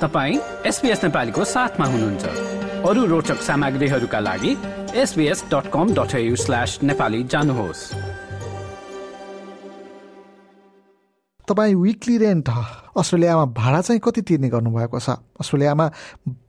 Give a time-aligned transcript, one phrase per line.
[0.00, 2.24] तपाईँ एसपिएस नेपालीको साथमा हुनुहुन्छ।
[2.84, 4.52] अरू रोचक सामग्रीहरूका लागि
[4.94, 7.80] SBS dot com dot slash Nepali जानुहोस्।
[11.48, 12.48] तपाईँ विकली रेन्ट
[12.96, 15.16] अस्ट्रेलियामा भाडा चाहिँ कति तिर्ने गर्नुभएको छ?
[15.40, 15.86] अस्ट्रेलियामा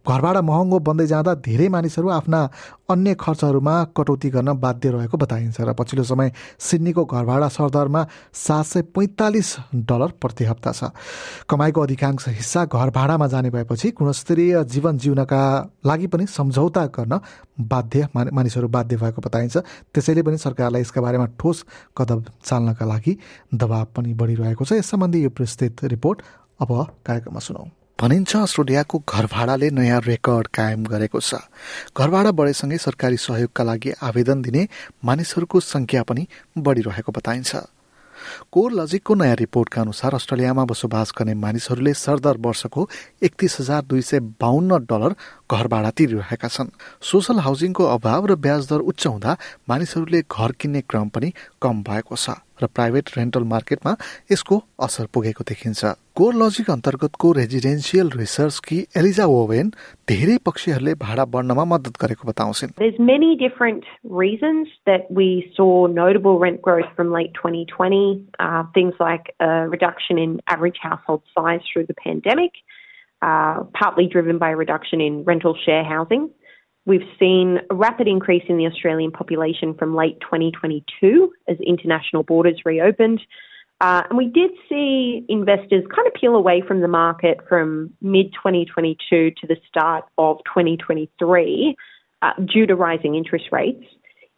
[0.08, 2.40] घर भाडा महँगो बन्दै जाँदा धेरै मानिसहरू आफ्ना
[2.90, 8.66] अन्य खर्चहरूमा कटौती गर्न बाध्य रहेको बताइन्छ र पछिल्लो समय सिडनीको घर भाडा सरदरमा सात
[8.66, 10.92] सय पैँतालिस डलर प्रति हप्ता छ।
[11.50, 15.42] कमाइको अधिकांश हिस्सा घर भाडामा जाने भएपछि गुणस्तरीय जीवन जिउनका
[15.86, 17.20] लागि पनि सम्झौता गर्न
[17.60, 19.58] बाध्य मानिसहरू बाध्य भएको बताइन्छ।
[19.92, 21.66] त्यसैले पनि सरकारलाई यसका बारेमा ठोस
[21.98, 23.18] कदम चाल्नका लागि
[23.54, 26.22] दबाव पनि बढिरहेको छ। यस सम्बन्धी यो विस्तृत रिपोर्ट
[26.62, 26.72] अब
[27.06, 31.42] कार्यक्रममा सुनौ। भनिन्छ अस्ट्रेलियाको घर भाडाले नयाँ रेकर्ड कायम गरेको छ।
[31.98, 34.68] घर भाडा बढेसँगै सरकारी सहयोगका लागि आवेदन दिने
[35.02, 36.28] मानिसहरूको संख्या पनि
[36.62, 37.56] बढिरहेको बताइन्छ।
[38.54, 42.88] कोर लजिकको नयाँ रिपोर्टका अनुसार अस्ट्रेलियामा बसोबास गर्ने मानिसहरूले सरदर वर्षको
[43.24, 45.16] एकतिस हजार दुई सय बाहन्न डलर
[45.50, 46.70] घर भाडा तिरिरहेका छन्।
[47.02, 49.38] सोसल हाउसिङको अभाव र ब्याज दर उच्च हुँदा
[49.70, 53.94] मानिसहरूले घर किन्ने क्रम पनि कम भएको छ। र प्राइभेट रेन्टल मार्केटमा
[54.32, 59.70] यसको असर पुगेको देखिन्छ कोर लजिक अन्तर्गतको रेजिडेन्सियल रिसर्चकी एलिजा ओवेन
[60.12, 63.86] धेरै पक्षीहरूले भाडा बढ्नमा मद्दत गरेको बताउँछिन् There's many different
[64.24, 68.26] reasons that we saw notable rent growth from late 2020.
[68.40, 72.60] Uh, things like a reduction in average household size through the pandemic,
[73.22, 76.30] uh, partly driven by a reduction in rental share housing.
[76.88, 82.62] We've seen a rapid increase in the Australian population from late 2022 as international borders
[82.64, 83.20] reopened.
[83.82, 88.32] Uh, and we did see investors kind of peel away from the market from mid
[88.32, 91.76] 2022 to the start of 2023
[92.22, 93.84] uh, due to rising interest rates.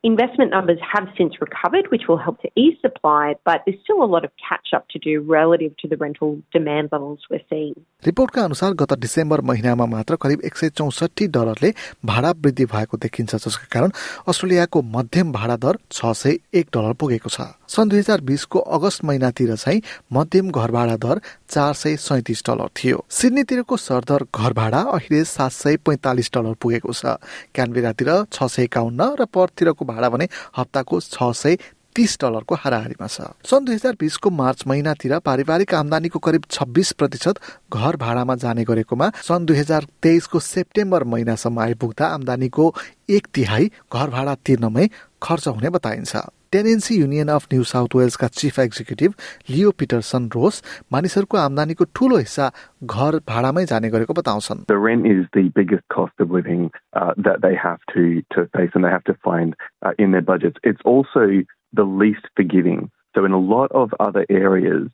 [0.02, 4.08] Investment numbers have since recovered, which will help to ease supply, but there's still a
[4.08, 7.73] lot of catch up to do relative to the rental demand levels we're seeing.
[8.06, 11.73] रिपोर्टका अनुसार गत December महिनामा मात्र करिब एक सय चौसठी डलरले
[12.06, 13.91] भाडा वृद्धि भएको देखिन्छ जसका कारण
[14.28, 19.03] अस्ट्रेलियाको मध्यम भाडा दर छ सय एक डलर पुगेको छ। सन् दुई हजार बिसको अगस्त
[19.06, 19.81] महिनातिर चाहिँ
[20.13, 25.52] मध्यम घर भाडा दर चार सय सैतिस डलर थियो। सिडनीतिरको सरदर घर भाडा अहिले सात
[25.52, 27.19] सय पैँतालिस डलर पुगेको छ।
[27.52, 30.27] क्यानबेरातिर छ सय एकाउन्न र पर्थतिरको भाडा भने
[30.57, 31.57] हप्ताको छ सय
[31.95, 37.39] तीस डलरको हाराहारीमा छ। सन् दुई हजार बिसको मार्च महिनातिर पारिवारिक आमदानीको करिब छब्बिस प्रतिशत
[37.73, 42.73] घर भाडामा जाने गरेकोमा सन् दुई हजार तेइसको सेप्टेम्बर महिनासम्म आइपुग्दा आमदानीको
[43.09, 44.89] एक तिहाई घर भाडा तिर्नमै
[45.23, 46.13] खर्च हुने बताइन्छ।
[46.54, 49.15] Tenancy Union of New South वेल्सका chief executive
[49.50, 52.50] Leo Peterson Ross मानिसहरूको आमदानीको ठूलो हिस्सा
[52.94, 56.70] घर भाडामै जाने गरेको बताउँछन् The rent is the biggest cost of living
[57.00, 58.04] uh, that they have to,
[58.37, 60.62] to face and they have to find uh, in their budgets.
[60.72, 61.26] It's also
[61.72, 62.91] the least forgiving.
[63.16, 64.88] So in a lot of other areas,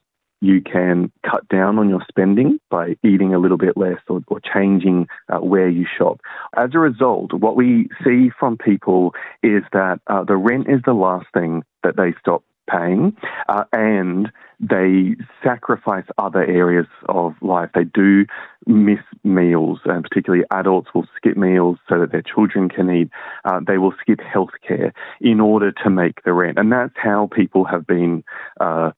[0.46, 4.40] you can cut down on your spending by eating a little bit less or, or
[4.40, 6.20] changing uh, where you shop.
[6.56, 10.92] As a result, what we see from people is that uh, the rent is the
[10.92, 13.16] last thing that they stop paying
[13.48, 17.70] uh, and they sacrifice other areas of life.
[17.74, 18.24] They do
[18.66, 23.10] miss meals, and particularly adults will skip meals so that their children can eat.
[23.44, 26.58] Uh, they will skip healthcare in order to make the rent.
[26.58, 28.24] And that's how people have been
[28.60, 28.92] uh,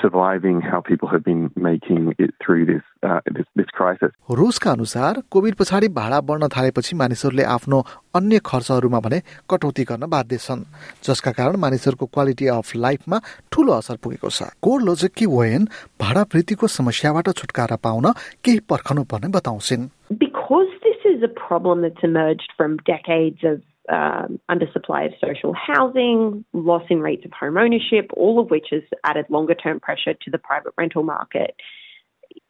[0.00, 4.12] surviving how people have been making it through this uh, this, this crisis.
[4.30, 7.78] रुसका अनुसार covid पछाडि भाडा बढ्न थालेपछि मानिसहरूले आफ्नो
[8.14, 10.64] अन्य खर्चहरूमा भने कटौती गर्न बाध्य छन्
[11.04, 13.20] जसका कारण मानिसहरूको क्वालिटी अफ लाइफमा
[13.52, 15.68] ठूलो असर पुगेको छ। कोर लोजिककी वेन
[16.00, 18.12] भाडा वृद्धिको समस्याबाट छुटकारा पाउन
[18.44, 19.90] केही पर्खनु पर्ने बताउँछिन्।
[20.20, 26.44] Because this is a problem that's emerged from decades of um, undersupply of social housing,
[26.52, 30.30] loss in rates of home ownership, all of which has added longer term pressure to
[30.30, 31.56] the private rental market.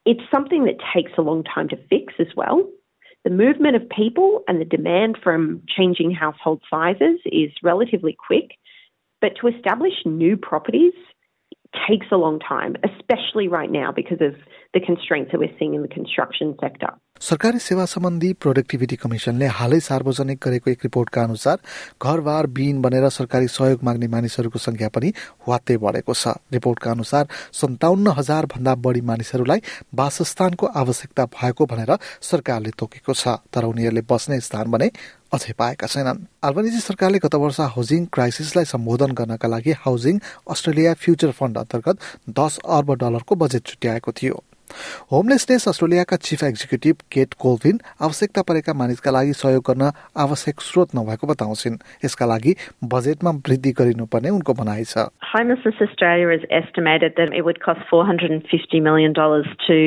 [0.04, 2.68] It's something that takes a long time to fix as well.
[3.24, 8.58] The movement of people and the demand from changing household sizes is relatively quick,
[9.20, 10.92] but to establish new properties
[11.72, 14.34] takes a long time, especially right now because of
[14.74, 16.92] the constraints that we're seeing in the construction sector.
[17.20, 21.58] सरकारी सेवा सम्बन्धी productivity कमिसनले हालै सार्वजनिक गरेको एक रिपोर्टका अनुसार
[22.02, 25.12] घरबार बिन बनेर सरकारी सहयोग माग्ने मानिसहरूको संख्या पनि
[25.48, 27.24] वात्तै बढेको छ रिपोर्टका अनुसार
[27.60, 29.60] सन्ताउन्न हजार भन्दा बढी मानिसहरूलाई
[30.02, 31.96] वासस्थानको आवश्यकता भएको भनेर
[32.30, 34.90] सरकारले तोकेको छ तर उनीहरूले बस्ने स्थान भने
[35.32, 41.30] अझै पाएका छैनन्। अल्बनिजी सरकारले गत वर्ष हाउसिङ क्राइसिसलाई सम्बोधन गर्नका लागि हाउसिङ अस्ट्रेलिया फ्युचर
[41.38, 41.96] फण्ड अन्तर्गत
[42.38, 44.36] दस अर्ब डलरको बजेट छुट्याएको थियो।
[45.12, 49.90] होमलेसनेस अस्ट्रेलियाका चिफ एक्जिक्युटिभ केट कोल्भिन आवश्यकता परेका मानिसका लागि सहयोग गर्न
[50.24, 52.52] आवश्यक स्रोत नभएको बताउँछिन्। यसका लागि
[52.92, 58.80] बजेटमा वृद्धि गरिनुपर्ने उनको भनाइ छ। Homelessness Australia has estimated that it would cost $450
[58.80, 59.78] million to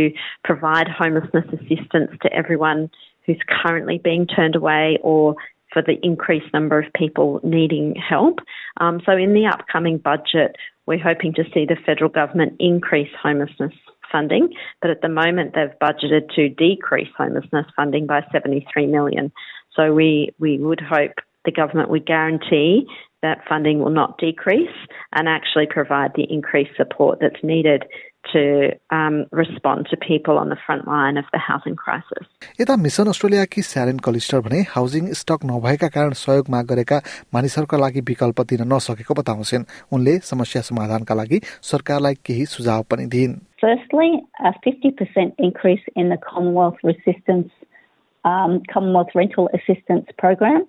[0.44, 2.90] provide homelessness assistance to everyone
[3.26, 5.36] who's currently being turned away or
[5.74, 8.40] for the increased number of people needing help.
[8.80, 10.56] Um, so, in the upcoming budget,
[10.86, 13.74] we're hoping to see the federal government increase homelessness
[14.12, 19.32] funding, but at the moment they've budgeted to decrease homelessness funding by 73 million.
[19.76, 21.14] So we, we would hope
[21.44, 22.88] the government would guarantee
[23.22, 24.70] that funding will not decrease
[25.14, 27.84] and actually provide the increased support that's needed
[28.33, 32.27] to um, respond to people on the front line of the housing crisis.
[32.61, 37.01] यता mission अस्ट्रेलियाकी Sharon Callister भने housing stock नभएका कारण सहयोग माग गरेका
[37.35, 39.65] मानिसहरूका लागि विकल्प दिन नसकेको बताउँछन्
[39.97, 41.41] उनले समस्या समाधानका लागि
[41.71, 47.51] सरकारलाई केही सुझाव पनि दिइन् Firstly, a 50% increase in the Commonwealth Resistance
[48.25, 50.65] um, Commonwealth Rental Assistance Program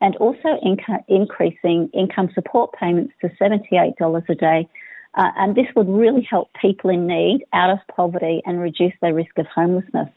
[0.00, 4.68] and also inca- increasing income support payments to $78 a day
[5.15, 9.13] uh, and this would really help people in need out of poverty and reduce their
[9.13, 10.09] risk of homelessness.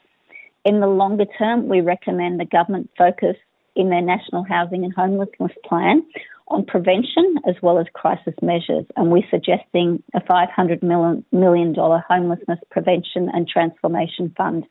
[0.65, 3.37] In the longer term, we recommend the government focus
[3.75, 6.05] in their National Housing and Homelessness Plan
[6.49, 8.85] on prevention as well as crisis measures.
[8.97, 10.83] And we're suggesting a $500
[11.33, 14.67] million homelessness prevention and transformation fund.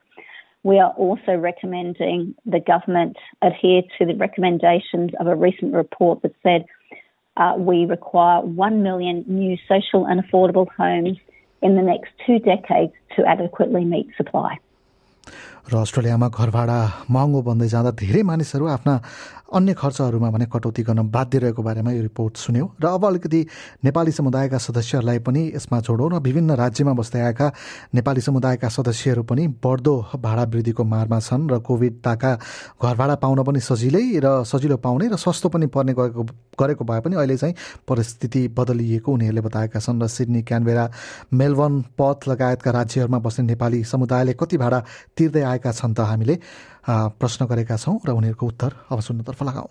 [0.64, 6.36] We are also recommending the government adhere to the recommendations of a recent report that
[6.44, 6.66] said
[7.38, 11.18] uh, we require 1 million new social and affordable homes
[11.62, 14.58] in the next two decades to adequately meet supply.
[15.70, 16.78] र अस्ट्रेलियामा घर भाडा
[17.12, 18.96] महँगो बन्दै जाँदा धेरै मानिसहरू आफ्ना
[19.54, 23.40] अन्य खर्चहरूमा भने कटौती गर्न बाध्य रहेको बारेमा यो रिपोर्ट सुन्यो। र अब अलिकति
[23.84, 27.52] नेपाली समुदायका सदस्यहरूलाई पनि यसमा जोडौँ र विभिन्न राज्यमा बस्दै आएका
[27.94, 32.32] नेपाली समुदायका सदस्यहरू पनि बढ्दो भाडा वृद्धिको मारमा छन् र कोभिडताका
[32.80, 36.24] घर भाडा पाउन पनि सजिलै र सजिलो पाउने र सस्तो पनि पर्ने गएको
[36.56, 37.56] गरेको भए पनि अहिले चाहिँ
[37.88, 40.86] परिस्थिति बदलिएको उनीहरूले बताएका छन् र सिडनी क्यानबेरा
[41.34, 44.80] मेलबर्न पथ लगायतका राज्यहरूमा बस्ने नेपाली समुदायले कति भाडा
[45.18, 46.36] तिर्दै आएका छन् त हामीले
[47.20, 49.68] प्रश्न गरेका छौँ र उनीहरूको उत्तर अब सुन्नतर्फ लगाऊ।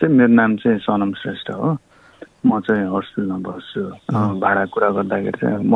[0.00, 1.76] चाहिँ मेरो नाम चाहिँ सनम श्रेष्ठ हो।
[2.46, 3.82] म चाहिँ हर्सफिल्डमा बस्छु।
[4.40, 5.74] भाडा कुरा गर्दाखेरि चाहिँ म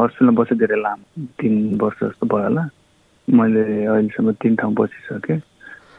[0.00, 2.64] हर्सफिल्डमा बसेँ धेरै लामो तिन वर्ष जस्तो भयो होला।
[3.28, 5.40] मैले अहिलेसम्म तिन ठाउँ बसिसकेँ।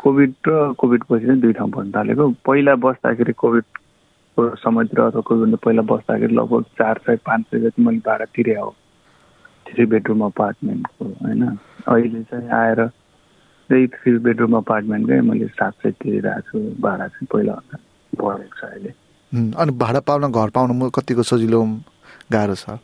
[0.01, 5.55] कोभिड र कोभिड पछि चाहिँ दुई ठाउँ बस्न थालेको। पहिला बस्दाखेरि कोभिडको समयतिर अथवा कोभिड
[5.63, 8.75] पहिला बस्दाखेरि लगभग चार सय पाँच सय जति मैले भाडा तिरे हो।
[9.69, 11.43] थ्री बेडरुम अपार्टमेन्टको होइन?
[11.87, 12.85] अहिले चाहिँ आएर
[13.69, 17.77] त्यही थ्री बेडरुम अपार्टमेन्टकै मैले सात सय तिरिरहेको छु भाडा चाहिँ पहिलाभन्दा
[18.13, 18.91] बढेको छ अहिले।
[19.31, 21.59] अनि भाडा पाउन घर पाउन कतिको सजिलो
[22.33, 22.79] गाह्रो छ?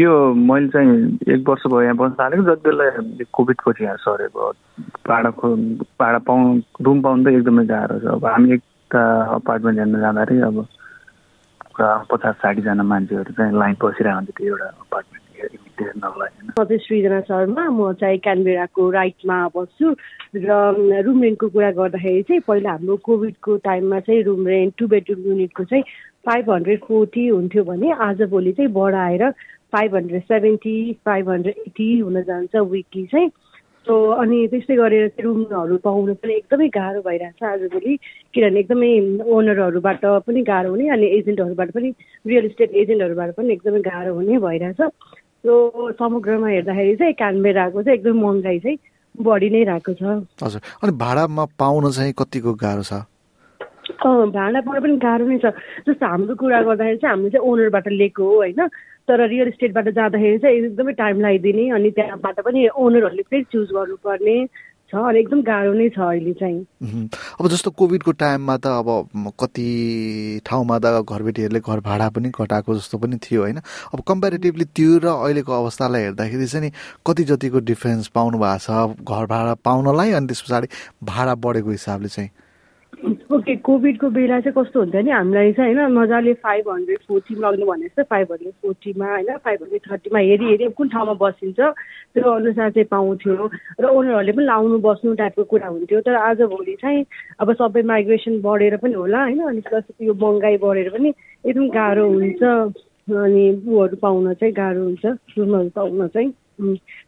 [0.00, 0.90] यो मैले चाहिँ
[1.34, 2.84] एक वर्ष भयो यहाँ बस्न थालेको जति बेला
[3.34, 4.50] कोभिड पछि यहाँ सरेको
[5.08, 5.46] भाडाको
[6.00, 6.48] भाडा पाउनु
[6.84, 9.02] रुम पाउनु त एकदमै गाह्रो छ। अब हामी एकता
[9.34, 10.56] अपार्टमेन्ट हेर्न जाँदाखेरि अब
[11.80, 15.22] पचास साठीजना मान्छेहरू चाहिँ लाइन हुन्थ्यो त्यो एउटा अपार्टमेन्ट
[16.56, 19.94] चाहिँ सृजना शर्मा म चाहिँ क्यानबेराको राइटमा बस्छु
[20.36, 25.26] र रुम रेन्टको कुरा गर्दाखेरि चाहिँ पहिला हाम्रो कोभिडको टाइममा चाहिँ रुम रेन्ट टु बेडरुम
[25.26, 25.84] युनिटको चाहिँ
[26.26, 29.30] फाइभ हन्ड्रेड फोर्टी हुन्थ्यो भने आजभोलि चाहिँ बढाएर
[29.72, 33.30] five hundred seventy five hundred eighty हुन जान्छ विकली चाहिँ।
[33.86, 37.96] सो अनि त्यस्तै गरेर चाहिँ रुमहरू पाउनु पनि एकदमै गाह्रो भइरहेछ आजभोलि
[38.34, 38.90] किनभने एकदमै
[39.28, 41.88] ओनरहरूबाट पनि गाह्रो हुने अनि एजेन्टहरूबाट पनि
[42.26, 44.80] रियल इस्टेट एजेन्टहरूबाट पनि एकदमै गाह्रो हुने भइरहेछ।
[45.44, 45.52] सो
[46.00, 48.78] समग्रमा हेर्दाखेरि चाहिँ क्यानबेराको चाहिँ एकदमै महँगाइ चाहिँ
[49.14, 50.02] बढी नै रहेको छ।
[50.42, 53.04] हजुर। अनि भाडामा पाउन चाहिँ कतिको गाह्रो छ?
[54.04, 55.52] भाडा पाउन पनि गाह्रो नै छ।
[55.84, 58.60] जस्तो हाम्रो कुरा गर्दाखेरि चाहिँ हामीले चाहिँ ओनरबाट लिएको हो होइन?
[59.08, 64.36] तर रियल इस्टेटबाट जाँदाखेरि चाहिँ एकदमै टाइम लगाइदिने अनि त्यहाँबाट पनि ओनरहरूले फेरि चुज गर्नुपर्ने
[64.92, 67.08] छ अनि एकदम गाह्रो नै छ अहिले चाहिँ।
[67.40, 68.88] अब जस्तो कोभिडको टाइममा त अब
[69.40, 69.68] कति
[70.46, 75.06] ठाउँमा त घरबेटीहरूले घर भाडा पनि घटाएको जस्तो पनि थियो होइन। अब कम्पेरिटिभली त्यो र
[75.08, 76.70] अहिलेको अवस्थालाई हेर्दाखेरि चाहिँ नि
[77.06, 80.68] कति जतिको डिफ्रेन्स पाउनु भएको छ घर भाडा पाउनलाई अनि त्यस पछाडि
[81.02, 82.30] भाडा बढेको हिसाबले चाहिँ।
[83.32, 85.10] ओके कोभिडको बेला चाहिँ कस्तो हुन्थ्यो नि?
[85.10, 89.62] हामीलाई चाहिँ होइन मजाले फाइभ हन्ड्रेड फोर्टीमा लग्नु भने जस्तो फाइभ हन्ड्रेड फोर्टीमा होइन फाइभ
[89.62, 93.48] हन्ड्रेड थर्टीमा हेरी हेरी कुन ठाउँमा बसिन्छ त्यो अनुसार चाहिँ पाउँथ्यो।
[93.80, 97.04] र ओनरहरूले पनि लाउनु बस्नु टाइपको कुरा हुन्थ्यो। तर आजभोलि चाहिँ
[97.40, 101.14] अब सबै माइग्रेसन बढेर पनि होला होइन अनि प्लस यो महँगाइ बढेर पनि
[101.48, 102.42] एकदम गाह्रो हुन्छ।
[103.08, 105.04] अनि ऊहरू पाउन चाहिँ गाह्रो हुन्छ
[105.38, 106.30] रुमहरू पाउन चाहिँ।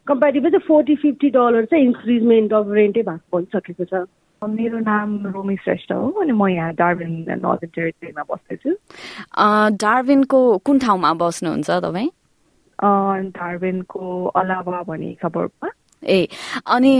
[0.07, 4.07] कम्पेरिटिभली चाहिँ फोर्टी फिफ्टी डलर चाहिँ इन्क्रिजमेन्ट अफ रेन्टै भएको भइसकेको छ।
[4.43, 8.71] मेरो नाम रोमी श्रेष्ठ हो अनि म यहाँ डार्बिन नर्दन टेरिटरीमा बस्दैछु।
[9.81, 12.09] डार्बिनको कुन ठाउँमा बस्नुहुन्छ तपाईँ?
[13.33, 14.01] डार्बिनको
[14.37, 15.69] अलावा भने खबरमा
[16.03, 16.27] ए
[16.69, 16.93] अनि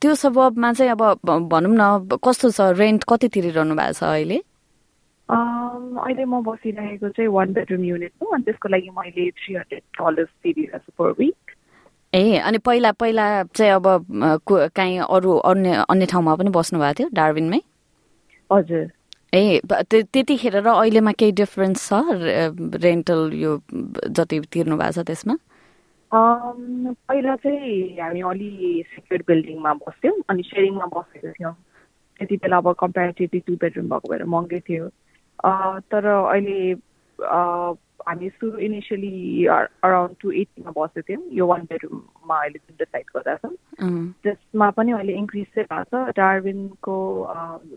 [0.00, 4.38] त्यो सबमा चाहिँ अब भनौँ न कस्तो छ रेन्ट कति तिरिरहनु भएको छ अहिले?
[5.32, 10.28] अहिले म बसिरहेको चाहिँ वान बेडरुम युनिट हो अनि त्यसको लागि मैले थ्री हन्ड्रेड डलर्स
[10.44, 11.45] तिरिरहेको छु पर विक
[12.14, 13.86] ए अनि पहिला पहिला चाहिँ अब
[14.76, 17.60] काहीँ अरू अन्य अन्य ठाउँमा पनि बस्नु भएको थियो डार्बिनमै
[18.50, 18.86] हजुर।
[19.34, 19.60] ए
[19.90, 21.92] त्यतिखेर र अहिलेमा केही डिफरेन्स छ
[22.84, 23.52] रेन्टल यो
[24.16, 25.34] जति तिर्नु भएको छ त्यसमा?
[26.12, 28.50] पहिला चाहिँ हामी अलि
[28.94, 31.54] सेक्युर बिल्डिङमा बस्थ्यौँ अनि सेयरिङमा बसेको थियौँ।
[32.18, 34.88] त्यति बेला अब कम्पेरिटिभली टु बेडरुम भएको भएर महँगै थियो।
[35.90, 36.58] तर अहिले
[38.06, 43.34] हामी सुरु इनिसियली अराउन्ड टु एटीमा बसेको थियौँ यो वान बेडरुममा अहिले जुन डिसाइड गर्दा
[43.34, 43.54] छौँ
[44.22, 46.96] त्यसमा पनि अहिले इन्क्रिज चाहिँ भएको छ डार्बिनको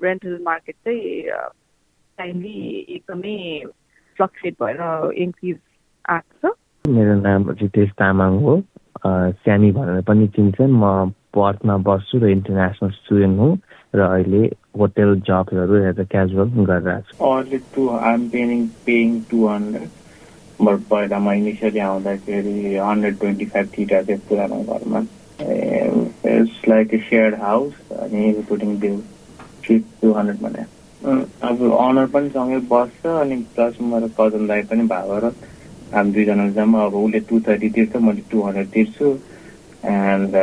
[0.04, 1.24] रेन्टल मार्केट चाहिँ
[2.18, 3.38] टाइमली एकदमै
[4.18, 4.82] फ्लक्चुएट भएर
[5.18, 5.58] इन्क्रिज
[6.10, 6.56] आएको छ
[6.88, 8.62] मेरो नाम रितेश तामाङ हो
[9.06, 13.58] स्यामी भनेर पनि चिन्छन् म पर्थमा बस्छु र इन्टरनेसनल स्टुडेन्ट हुँ
[13.96, 14.44] र अहिले
[14.80, 17.18] होटेल जबहरू एज अ क्याजुअल गरिरहेको
[19.72, 19.90] छु
[20.62, 25.00] बट पहिला म इनिसियली आउँदाखेरि हन्ड्रेड ट्वेन्टी फाइभ थिटा थियो पुरानो घरमा
[26.36, 28.98] it's like a shared house अनि putting bill
[29.66, 30.64] three two hundred भने
[31.50, 35.32] अब अनर पनि सँगै बस्छ अनि प्लस मेरो कजन दाई पनि भएको
[35.94, 39.08] हामी दुईजना जम्मा अब उसले टु थर्टी तिर्छ मैले टु हन्ड्रेड तिर्छु।
[39.90, 40.36] एन्ड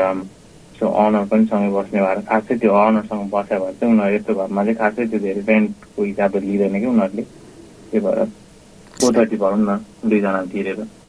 [0.79, 4.65] सो अनर पनि सँगै बस्ने भएर खासै त्यो अनरसँग बस्यो भने चाहिँ उनीहरू यस्तो घरमा
[4.65, 8.19] चाहिँ खासै त्यो धेरै रेन्टको हिसाबले लिँदैन कि उनीहरूले। त्यही भएर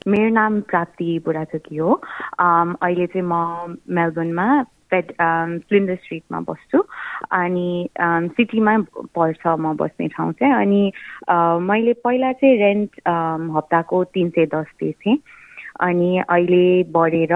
[0.08, 1.94] मेरो नाम प्राप्ति बुढाचोकी हो।
[2.40, 4.48] अहिले चाहिँ म मेलबर्नमा
[4.92, 5.12] पेट
[5.68, 6.80] फ्लिन्डर स्ट्रिटमा बस्छु।
[7.32, 7.70] अनि
[8.36, 8.78] सिटीमा
[9.16, 10.82] पर्छ म बस्ने ठाउँ चाहिँ। अनि
[11.64, 12.92] मैले पहिला चाहिँ रेन्ट
[13.56, 15.18] हप्ताको तिन सय दस तिर्थेँ
[15.88, 17.34] अनि अहिले बढेर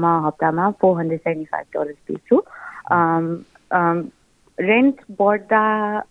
[0.00, 2.36] म हप्तामा four hundred seventy five dollars तिर्छु
[4.58, 5.64] rent बढ्दा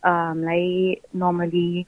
[0.06, 1.86] हामीलाई नर्मली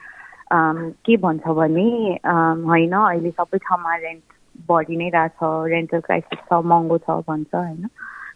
[0.54, 1.90] के भन्छ भने
[2.26, 4.24] होइन अहिले सबै ठाउँमा रेन्ट
[4.70, 5.40] बढी नै रहेछ
[5.72, 7.88] रेन्टल क्राइसिस छ महँगो छ भन्छ होइन।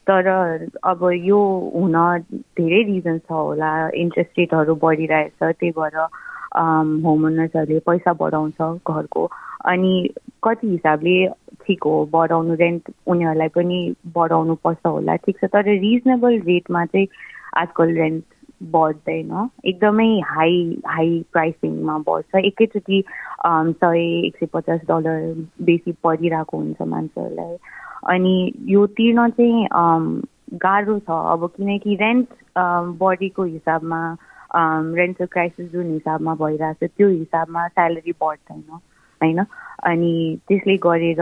[0.09, 0.27] तर
[0.83, 1.39] अब यो
[1.75, 1.95] हुन
[2.57, 3.71] धेरै रिजन छ होला
[4.03, 5.97] इन्ट्रेस्ट रेटहरू बढिरहेछ त्यही भएर
[7.05, 9.25] होम ओनर्सहरूले पैसा बढाउँछ घरको।
[9.69, 9.93] अनि
[10.43, 11.15] कति हिसाबले
[11.65, 13.79] ठिक हो बढाउनु रेन्ट उनीहरूलाई पनि
[14.15, 17.07] बढाउनु पर्छ होला ठिक छ। तर रिजनेबल रेटमा चाहिँ
[17.61, 18.23] आजकल रेन्ट
[18.61, 20.55] बढ्दैन एकदमै हाई
[20.87, 23.03] हाई प्राइसिङमा बढ्छ। एकैचोटि
[23.45, 27.57] सय एक सय पचास डलर बेसी परिरहेको हुन्छ मान्छेहरूलाई।
[28.13, 28.35] अनि
[28.71, 29.67] यो तिर्न चाहिँ
[30.63, 32.27] गाह्रो छ। अब किनकि रेन्ट
[32.99, 34.01] बढीको हिसाबमा
[34.99, 38.63] रेन्टल क्राइसिस जुन हिसाबमा भइरहेको छ त्यो हिसाबमा स्यालेरी बढ्दैन
[39.21, 39.39] होइन?
[39.83, 40.13] अनि
[40.47, 41.21] त्यसले गरेर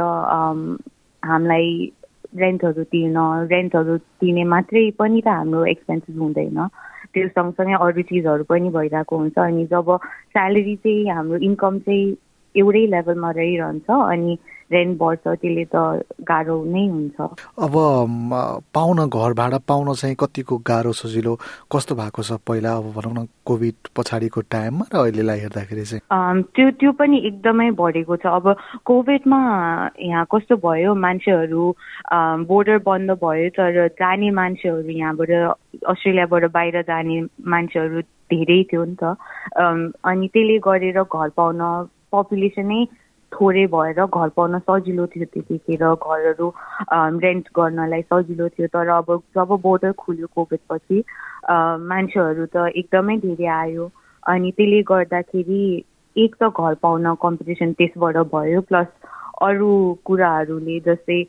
[1.24, 1.92] हामीलाई
[2.36, 3.18] रेन्टहरू तिर्न
[3.52, 6.68] रेन्टहरू तिर्ने मात्रै पनि त हाम्रो एक्सपेन्सेस हुँदैन।
[7.14, 9.98] त्यो सँगसँगै अरू चिजहरू पनि भइरहेको हुन्छ अनि जब
[10.34, 12.18] स्यालेरी चाहिँ हाम्रो इन्कम चाहिँ
[12.56, 14.38] एउटै लेभलमा रहिरहन्छ अनि
[14.72, 17.18] रेन्ट बढ्छ त्यसले त गाह्रो नै हुन्छ।
[17.66, 17.74] अब
[18.76, 21.34] पाउन घर भाडा पाउन चाहिँ कतिको गाह्रो सजिलो?
[21.72, 22.72] कस्तो भएको छ पहिला?
[22.76, 26.04] अब भनौँ न कोभिड पछाडिको टाइममा र अहिलेलाई हेर्दाखेरि चाहिँ?
[26.56, 28.46] त्यो त्यो पनि एकदमै बढेको छ। अब
[28.84, 29.40] कोभिडमा
[30.04, 30.96] यहाँ कस्तो भयो?
[30.96, 31.64] मान्छेहरू
[32.52, 35.32] बोर्डर बन्द भयो तर जाने मान्छेहरू यहाँबाट
[35.88, 39.16] अस्ट्रेलियाबाट बाहिर जाने मान्छेहरू धेरै थियो नि त।
[40.04, 41.62] अनि त्यसले गरेर घर पाउन
[42.12, 42.82] पपुलेसनै
[43.40, 46.48] थोरै भएर घर पाउन सजिलो थियो त्यतिखेर घरहरू
[47.26, 51.04] रेन्ट गर्नलाई सजिलो थियो। तर अब जब बोर्डर खुल्यो कोभिडपछि
[51.92, 53.86] मान्छेहरू त एकदमै धेरै आयो।
[54.24, 55.62] अनि त्यसले गर्दाखेरि
[56.16, 58.88] एक त घर पाउन कम्पिटिसन त्यसबाट भयो प्लस
[59.48, 59.72] अरू
[60.06, 61.20] कुराहरूले जस्तै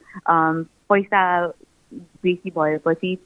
[0.91, 1.23] पैसा
[2.25, 3.17] बेसी भएपछि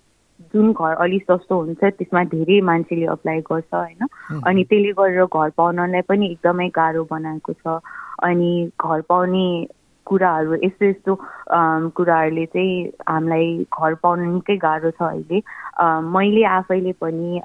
[0.55, 4.07] जुन घर अलिक सस्तो हुन्छ त्यसमा धेरै मान्छेले अप्लाई गर्छ होइन।
[4.43, 7.79] अनि त्यसले गरेर घर पाउनलाई पनि एकदमै गाह्रो बनाएको छ।
[8.23, 8.51] अनि
[8.81, 9.47] घर पाउने
[10.07, 11.13] कुराहरू यस्तो यस्तो
[11.97, 12.75] कुराहरूले चाहिँ
[13.09, 15.39] हामीलाई घर पाउनु निकै गाह्रो छ अहिले।
[16.15, 17.41] मैले आफैले पनि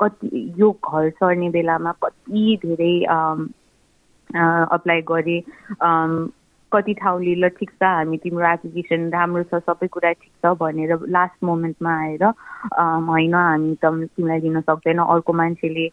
[0.00, 2.94] कति यो घर सर्ने बेलामा कति धेरै
[4.76, 5.40] अप्लाई गरेँ।
[6.72, 10.92] कति ठाउँले ल ठिक छ हामी तिम्रो एप्लिकेसन राम्रो छ सबै कुरा ठिक छ भनेर
[11.10, 15.86] लास्ट मोमेन्टमा आएर होइन हामी त तिमीलाई दिन सक्दैन। अर्को मान्छेले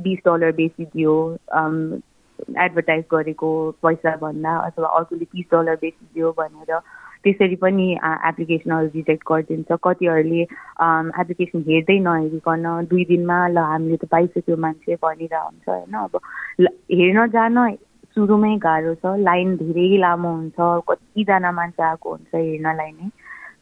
[0.00, 1.14] बिस डलर बेसी दियो
[2.38, 3.48] एडभर्टाइज गरेको
[3.82, 6.78] पैसा भन्दा अथवा अर्कोले तिस डलर बेसी भनेर
[7.24, 7.86] त्यसरी पनि
[8.28, 15.42] एप्लिकेसनहरू रिजेक्ट गरिदिन्छ। कतिहरूले एप्लिकेसन हेर्दै नहेरिकन दुई दिनमा ल हामीले त पाइसक्यो मान्छे भनिरह
[15.42, 15.94] हुन्छ होइन?
[15.98, 16.12] अब
[17.00, 17.58] हेर्न जान
[18.16, 23.10] सुरुमै गाह्रो छ। लाइन धेरै लामो हुन्छ। कतिजना मान्छे आएको हुन्छ हेर्नलाई नै।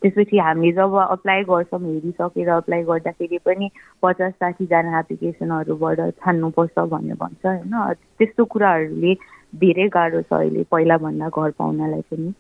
[0.07, 3.71] त्यसपछि हामीले जब अप्लाई गर्छौँ हेरिसकेर अप्लाई गर्दाखेरि पनि
[4.03, 7.95] पचास साठीजना एप्लिकेसनहरूबाट छान्नुपर्छ भन्ने भन्छ होइन?
[8.19, 9.15] त्यस्तो कुराहरूले
[9.55, 12.31] धेरै गाह्रो छ अहिले पहिलाभन्दा घर पाउनलाई पनि।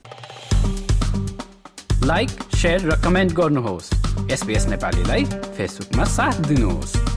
[2.07, 2.31] लाइक
[2.87, 3.91] र कमेन्ट गर्नुहोस्।
[4.69, 5.25] नेपालीलाई
[5.59, 7.16] फेसबुकमा साथ दिनुहोस्।